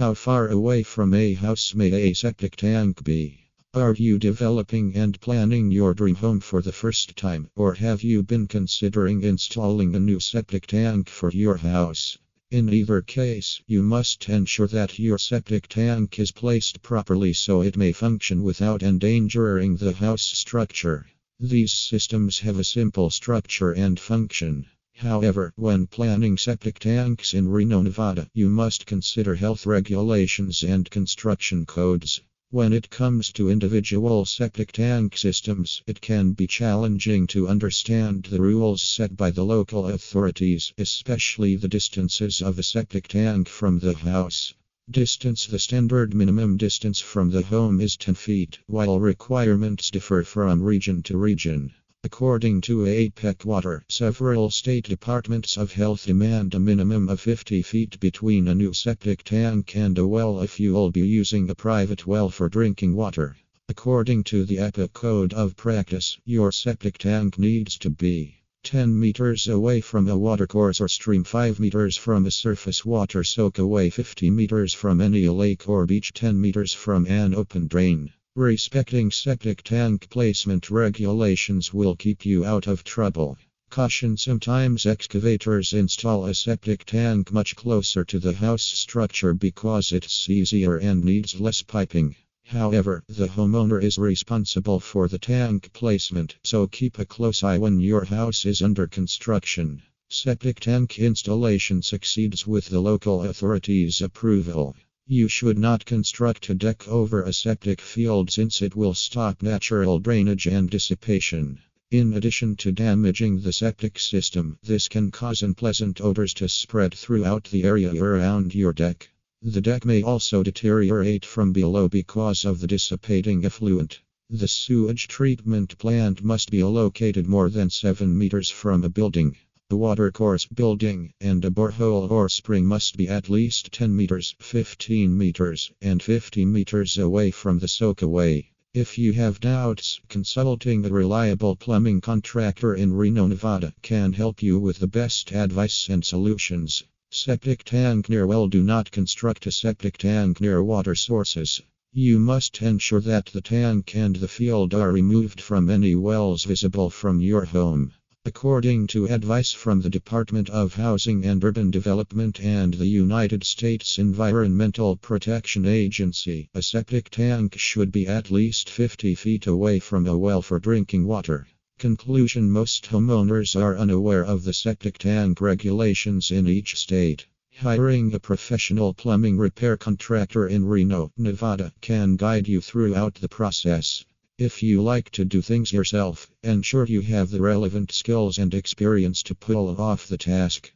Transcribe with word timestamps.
How 0.00 0.14
far 0.14 0.48
away 0.48 0.82
from 0.82 1.12
a 1.12 1.34
house 1.34 1.74
may 1.74 1.92
a 1.92 2.14
septic 2.14 2.56
tank 2.56 3.04
be? 3.04 3.40
Are 3.74 3.92
you 3.92 4.18
developing 4.18 4.96
and 4.96 5.20
planning 5.20 5.70
your 5.70 5.92
dream 5.92 6.14
home 6.14 6.40
for 6.40 6.62
the 6.62 6.72
first 6.72 7.16
time, 7.16 7.50
or 7.54 7.74
have 7.74 8.02
you 8.02 8.22
been 8.22 8.46
considering 8.46 9.22
installing 9.22 9.94
a 9.94 10.00
new 10.00 10.18
septic 10.18 10.66
tank 10.66 11.10
for 11.10 11.30
your 11.30 11.58
house? 11.58 12.16
In 12.50 12.72
either 12.72 13.02
case, 13.02 13.60
you 13.66 13.82
must 13.82 14.26
ensure 14.26 14.68
that 14.68 14.98
your 14.98 15.18
septic 15.18 15.68
tank 15.68 16.18
is 16.18 16.32
placed 16.32 16.80
properly 16.80 17.34
so 17.34 17.60
it 17.60 17.76
may 17.76 17.92
function 17.92 18.42
without 18.42 18.82
endangering 18.82 19.76
the 19.76 19.92
house 19.92 20.22
structure. 20.22 21.04
These 21.38 21.72
systems 21.72 22.38
have 22.38 22.58
a 22.58 22.64
simple 22.64 23.10
structure 23.10 23.72
and 23.72 24.00
function. 24.00 24.64
However, 25.02 25.54
when 25.56 25.86
planning 25.86 26.36
septic 26.36 26.78
tanks 26.78 27.32
in 27.32 27.48
Reno, 27.48 27.80
Nevada, 27.80 28.28
you 28.34 28.50
must 28.50 28.84
consider 28.84 29.34
health 29.34 29.64
regulations 29.64 30.62
and 30.62 30.90
construction 30.90 31.64
codes. 31.64 32.20
When 32.50 32.74
it 32.74 32.90
comes 32.90 33.32
to 33.32 33.48
individual 33.48 34.26
septic 34.26 34.72
tank 34.72 35.16
systems, 35.16 35.80
it 35.86 36.02
can 36.02 36.32
be 36.32 36.46
challenging 36.46 37.26
to 37.28 37.48
understand 37.48 38.24
the 38.24 38.42
rules 38.42 38.82
set 38.82 39.16
by 39.16 39.30
the 39.30 39.42
local 39.42 39.86
authorities, 39.86 40.74
especially 40.76 41.56
the 41.56 41.66
distances 41.66 42.42
of 42.42 42.58
a 42.58 42.62
septic 42.62 43.08
tank 43.08 43.48
from 43.48 43.78
the 43.78 43.94
house. 43.94 44.52
Distance 44.90 45.46
The 45.46 45.58
standard 45.58 46.12
minimum 46.12 46.58
distance 46.58 47.00
from 47.00 47.30
the 47.30 47.40
home 47.40 47.80
is 47.80 47.96
10 47.96 48.16
feet, 48.16 48.58
while 48.66 49.00
requirements 49.00 49.90
differ 49.90 50.24
from 50.24 50.62
region 50.62 51.02
to 51.04 51.16
region. 51.16 51.72
According 52.02 52.62
to 52.62 52.86
APEC 52.86 53.44
Water, 53.44 53.84
several 53.88 54.48
state 54.48 54.88
departments 54.88 55.58
of 55.58 55.72
health 55.72 56.06
demand 56.06 56.54
a 56.54 56.58
minimum 56.58 57.10
of 57.10 57.20
50 57.20 57.60
feet 57.60 58.00
between 58.00 58.48
a 58.48 58.54
new 58.54 58.72
septic 58.72 59.22
tank 59.22 59.76
and 59.76 59.98
a 59.98 60.08
well 60.08 60.40
if 60.40 60.58
you 60.58 60.72
will 60.72 60.90
be 60.90 61.06
using 61.06 61.50
a 61.50 61.54
private 61.54 62.06
well 62.06 62.30
for 62.30 62.48
drinking 62.48 62.94
water. 62.94 63.36
According 63.68 64.24
to 64.24 64.46
the 64.46 64.56
APEC 64.56 64.94
Code 64.94 65.34
of 65.34 65.56
Practice, 65.56 66.16
your 66.24 66.52
septic 66.52 66.96
tank 66.96 67.38
needs 67.38 67.76
to 67.76 67.90
be 67.90 68.36
10 68.64 68.98
meters 68.98 69.46
away 69.46 69.82
from 69.82 70.08
a 70.08 70.16
watercourse 70.16 70.80
or 70.80 70.88
stream, 70.88 71.22
5 71.22 71.60
meters 71.60 71.98
from 71.98 72.24
a 72.24 72.30
surface 72.30 72.82
water 72.82 73.22
soak 73.22 73.58
away, 73.58 73.90
50 73.90 74.30
meters 74.30 74.72
from 74.72 75.02
any 75.02 75.28
lake 75.28 75.68
or 75.68 75.84
beach, 75.84 76.14
10 76.14 76.40
meters 76.40 76.72
from 76.72 77.06
an 77.06 77.34
open 77.34 77.66
drain. 77.66 78.10
Respecting 78.36 79.10
septic 79.10 79.60
tank 79.64 80.08
placement 80.08 80.70
regulations 80.70 81.74
will 81.74 81.96
keep 81.96 82.24
you 82.24 82.44
out 82.44 82.68
of 82.68 82.84
trouble. 82.84 83.36
Caution 83.70 84.16
Sometimes 84.16 84.86
excavators 84.86 85.72
install 85.72 86.24
a 86.26 86.32
septic 86.32 86.84
tank 86.84 87.32
much 87.32 87.56
closer 87.56 88.04
to 88.04 88.20
the 88.20 88.34
house 88.34 88.62
structure 88.62 89.34
because 89.34 89.90
it's 89.90 90.30
easier 90.30 90.76
and 90.76 91.02
needs 91.02 91.40
less 91.40 91.62
piping. 91.62 92.14
However, 92.44 93.02
the 93.08 93.26
homeowner 93.26 93.82
is 93.82 93.98
responsible 93.98 94.78
for 94.78 95.08
the 95.08 95.18
tank 95.18 95.72
placement, 95.72 96.36
so 96.44 96.68
keep 96.68 97.00
a 97.00 97.04
close 97.04 97.42
eye 97.42 97.58
when 97.58 97.80
your 97.80 98.04
house 98.04 98.46
is 98.46 98.62
under 98.62 98.86
construction. 98.86 99.82
Septic 100.08 100.60
tank 100.60 101.00
installation 101.00 101.82
succeeds 101.82 102.46
with 102.46 102.66
the 102.66 102.80
local 102.80 103.24
authorities' 103.24 104.00
approval. 104.00 104.76
You 105.06 105.26
should 105.26 105.58
not 105.58 105.86
construct 105.86 106.48
a 106.50 106.54
deck 106.54 106.86
over 106.86 107.22
a 107.22 107.32
septic 107.32 107.80
field 107.80 108.30
since 108.30 108.62
it 108.62 108.76
will 108.76 108.94
stop 108.94 109.42
natural 109.42 109.98
drainage 109.98 110.46
and 110.46 110.70
dissipation. 110.70 111.58
In 111.90 112.12
addition 112.14 112.54
to 112.56 112.70
damaging 112.70 113.40
the 113.40 113.52
septic 113.52 113.98
system, 113.98 114.58
this 114.62 114.86
can 114.86 115.10
cause 115.10 115.42
unpleasant 115.42 116.00
odors 116.00 116.32
to 116.34 116.48
spread 116.48 116.94
throughout 116.94 117.50
the 117.50 117.64
area 117.64 117.92
around 117.92 118.54
your 118.54 118.72
deck. 118.72 119.08
The 119.42 119.60
deck 119.60 119.84
may 119.84 120.02
also 120.02 120.44
deteriorate 120.44 121.24
from 121.24 121.52
below 121.52 121.88
because 121.88 122.44
of 122.44 122.60
the 122.60 122.68
dissipating 122.68 123.44
effluent. 123.44 124.00
The 124.28 124.46
sewage 124.46 125.08
treatment 125.08 125.76
plant 125.78 126.22
must 126.22 126.52
be 126.52 126.62
located 126.62 127.26
more 127.26 127.50
than 127.50 127.68
7 127.68 128.16
meters 128.16 128.48
from 128.48 128.84
a 128.84 128.88
building. 128.88 129.36
The 129.70 129.76
watercourse 129.76 130.46
building 130.46 131.12
and 131.20 131.44
a 131.44 131.50
borehole 131.50 132.10
or 132.10 132.28
spring 132.28 132.66
must 132.66 132.96
be 132.96 133.06
at 133.06 133.30
least 133.30 133.70
10 133.70 133.94
meters, 133.94 134.34
15 134.40 135.16
meters, 135.16 135.70
and 135.80 136.02
50 136.02 136.44
meters 136.44 136.98
away 136.98 137.30
from 137.30 137.60
the 137.60 137.68
soakaway. 137.68 138.48
If 138.74 138.98
you 138.98 139.12
have 139.12 139.38
doubts, 139.38 140.00
consulting 140.08 140.84
a 140.84 140.88
reliable 140.88 141.54
plumbing 141.54 142.00
contractor 142.00 142.74
in 142.74 142.94
Reno, 142.94 143.28
Nevada 143.28 143.72
can 143.80 144.12
help 144.12 144.42
you 144.42 144.58
with 144.58 144.80
the 144.80 144.88
best 144.88 145.30
advice 145.30 145.88
and 145.88 146.04
solutions. 146.04 146.82
Septic 147.12 147.62
tank 147.62 148.08
near 148.08 148.26
well 148.26 148.48
Do 148.48 148.64
not 148.64 148.90
construct 148.90 149.46
a 149.46 149.52
septic 149.52 149.98
tank 149.98 150.40
near 150.40 150.64
water 150.64 150.96
sources. 150.96 151.62
You 151.92 152.18
must 152.18 152.60
ensure 152.60 153.02
that 153.02 153.26
the 153.26 153.40
tank 153.40 153.94
and 153.94 154.16
the 154.16 154.26
field 154.26 154.74
are 154.74 154.90
removed 154.90 155.40
from 155.40 155.70
any 155.70 155.94
wells 155.94 156.42
visible 156.42 156.90
from 156.90 157.20
your 157.20 157.44
home. 157.44 157.92
According 158.26 158.88
to 158.88 159.06
advice 159.06 159.52
from 159.52 159.80
the 159.80 159.88
Department 159.88 160.50
of 160.50 160.74
Housing 160.74 161.24
and 161.24 161.42
Urban 161.42 161.70
Development 161.70 162.38
and 162.38 162.74
the 162.74 162.86
United 162.86 163.44
States 163.44 163.98
Environmental 163.98 164.96
Protection 164.96 165.64
Agency, 165.64 166.50
a 166.52 166.60
septic 166.60 167.08
tank 167.08 167.58
should 167.58 167.90
be 167.90 168.06
at 168.06 168.30
least 168.30 168.68
50 168.68 169.14
feet 169.14 169.46
away 169.46 169.78
from 169.78 170.06
a 170.06 170.18
well 170.18 170.42
for 170.42 170.60
drinking 170.60 171.06
water. 171.06 171.48
Conclusion 171.78 172.50
Most 172.50 172.90
homeowners 172.90 173.58
are 173.58 173.78
unaware 173.78 174.26
of 174.26 174.44
the 174.44 174.52
septic 174.52 174.98
tank 174.98 175.40
regulations 175.40 176.30
in 176.30 176.46
each 176.46 176.78
state. 176.78 177.24
Hiring 177.60 178.12
a 178.12 178.20
professional 178.20 178.92
plumbing 178.92 179.38
repair 179.38 179.78
contractor 179.78 180.46
in 180.46 180.66
Reno, 180.66 181.10
Nevada 181.16 181.72
can 181.80 182.16
guide 182.16 182.48
you 182.48 182.60
throughout 182.60 183.14
the 183.14 183.30
process. 183.30 184.04
If 184.40 184.62
you 184.62 184.80
like 184.80 185.10
to 185.10 185.26
do 185.26 185.42
things 185.42 185.70
yourself, 185.70 186.30
ensure 186.42 186.86
you 186.86 187.02
have 187.02 187.28
the 187.28 187.42
relevant 187.42 187.92
skills 187.92 188.38
and 188.38 188.54
experience 188.54 189.22
to 189.24 189.34
pull 189.34 189.78
off 189.78 190.08
the 190.08 190.16
task. 190.16 190.72